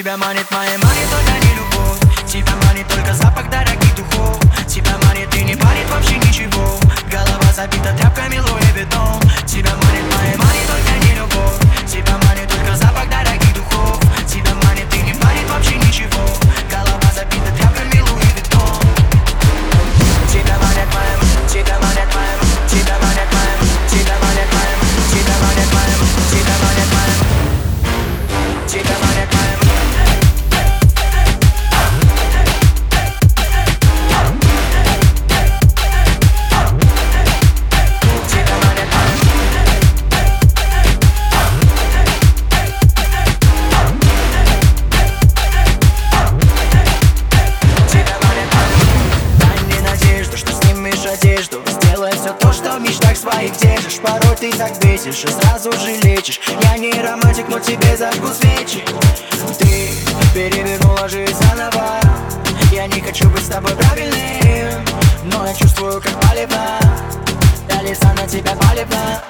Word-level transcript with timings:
Тебя 0.00 0.16
манит 0.16 0.50
моя 0.50 0.78
манит 0.78 1.10
только 1.10 1.46
не 1.46 1.54
любовь. 1.56 2.26
Тебя 2.26 2.54
манит 2.64 2.88
только 2.88 3.12
запах 3.12 3.50
дорогих 3.50 3.94
духов. 3.94 4.40
Тебя 4.66 4.96
манит 5.04 5.34
и 5.34 5.44
не 5.44 5.54
парит 5.54 5.90
вообще 5.90 6.16
ничего. 6.16 6.80
Голова 7.12 7.52
забита 7.52 7.92
тряпками 7.98 8.38
Луи 8.38 8.62
Виттон 8.74 9.20
Тебя 9.46 9.72
манит 9.76 10.14
моя 10.14 10.38
манит 10.38 10.59
в 52.80 52.82
мечтах 52.82 53.16
своих 53.16 53.56
держишь. 53.58 53.98
Порой 54.00 54.36
ты 54.36 54.50
так 54.52 54.78
бесишь 54.80 55.24
и 55.24 55.28
сразу 55.28 55.70
же 55.72 55.96
лечишь. 56.02 56.40
Я 56.62 56.78
не 56.78 56.92
романтик, 56.92 57.48
но 57.48 57.58
тебе 57.58 57.96
зажгу 57.96 58.28
свечи 58.28 58.82
Ты 59.58 59.90
перевернула 60.34 61.08
жизнь 61.08 61.34
заново. 61.34 62.00
Я 62.72 62.86
не 62.86 63.00
хочу 63.00 63.28
быть 63.28 63.44
с 63.44 63.48
тобой 63.48 63.72
правильным 63.72 64.84
Но 65.24 65.46
я 65.46 65.52
чувствую, 65.54 66.00
как 66.00 66.18
палевно 66.20 66.78
Я 67.68 67.82
лица 67.82 68.12
на 68.14 68.26
тебя 68.26 68.54
палевно 68.54 69.22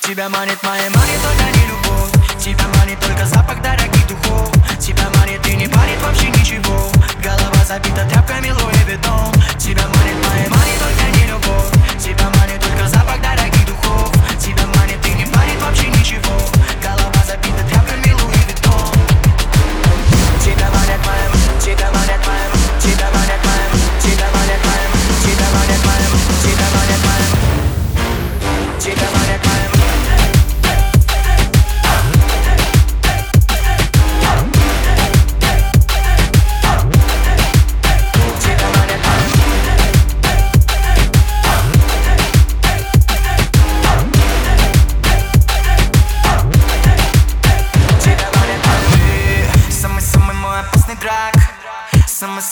Тебя 0.00 0.28
манит 0.28 0.60
моя 0.62 0.90
манит 0.90 1.20
только 1.22 1.58
не 1.58 1.66
любовь. 1.68 2.10
Тебя 2.38 2.64
манит 2.78 2.98
только 2.98 3.24
запах 3.24 3.62
дорогих 3.62 4.06
духов. 4.08 4.50
Тебя 4.78 5.08
манит 5.16 5.46
и 5.46 5.54
не 5.54 5.68
парит 5.68 6.02
вообще 6.02 6.28
ничего. 6.28 6.90
Голова 7.22 7.64
забита 7.64 8.04
тряпками 8.10 8.21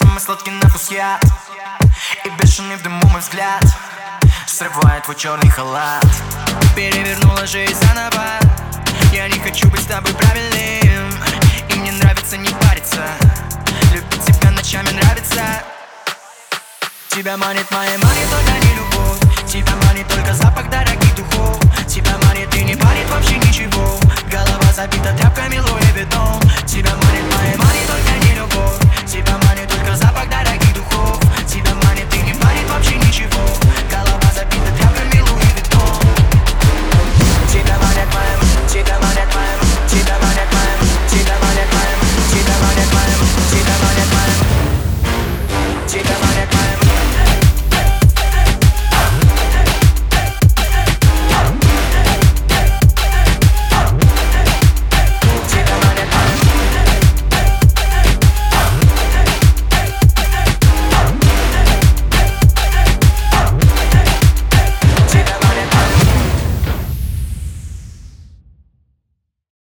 Самый-самый 0.01 0.21
сладкий 0.21 0.51
на 0.51 0.69
вкус 0.69 0.91
яд 0.91 1.23
И 2.25 2.31
бешеный 2.41 2.77
в 2.77 2.83
дыму 2.83 3.07
мой 3.09 3.21
взгляд 3.21 3.63
Срывает 4.47 5.05
твой 5.05 5.17
черный 5.17 5.49
халат. 5.49 6.05
Перевернула 6.75 7.47
жизнь 7.47 7.75
заново. 7.75 8.39
Я 9.13 9.29
не 9.29 9.39
хочу 9.39 9.69
быть 9.69 9.83
с 9.83 9.87
тобой 9.87 10.13
правильным. 10.15 11.13
И 11.69 11.75
мне 11.77 11.93
нравится 11.93 12.37
не 12.37 12.49
париться. 12.49 13.05
Любить 13.93 14.25
тебя 14.25 14.51
ночами 14.51 14.91
нравится. 14.91 15.63
Тебя 17.11 17.37
манит 17.37 17.71
моя 17.71 17.99
манит 17.99 18.29
только 18.31 18.67
не 18.67 18.75
любовь. 18.75 19.19
Тебя 19.47 19.73
манит 19.87 20.09
только 20.09 20.35
запах 20.35 20.69
дорогих 20.69 21.15
духов. 21.15 21.59
Тебя 21.87 22.17
манит 22.27 22.55
и 22.55 22.65
не 22.65 22.77
парит 22.77 23.09
вообще 23.11 23.37
ничего. 23.37 23.99
Голова 24.31 24.73
забита 24.73 25.13
тряпками 25.17 25.59
Луи 25.59 25.93
Виттон 25.95 26.41
Тебя 26.67 26.91
манит 26.91 27.35
моя 27.35 27.57
манит 27.59 27.87
только 27.87 28.27
не 28.27 28.35
любовь. 28.35 28.79
Тебя 29.07 29.40